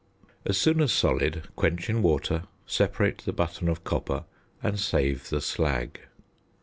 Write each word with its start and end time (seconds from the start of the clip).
As 0.45 0.57
soon 0.57 0.81
as 0.81 0.91
solid, 0.91 1.43
quench 1.55 1.87
in 1.87 2.01
water, 2.01 2.45
separate 2.65 3.19
the 3.19 3.31
button 3.31 3.69
of 3.69 3.83
copper, 3.83 4.23
and 4.63 4.79
save 4.79 5.29
the 5.29 5.41
slag. 5.41 5.99